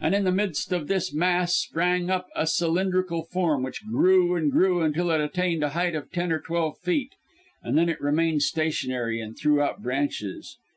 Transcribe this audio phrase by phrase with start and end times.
[0.00, 4.52] And in the midst of this mass sprang up a cylindrical form, which grew and
[4.52, 7.10] grew until it attained a height of ten or twelve feet,
[7.62, 10.58] when it remained stationary and threw out branches.